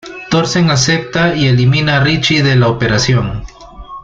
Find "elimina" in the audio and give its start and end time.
1.45-1.97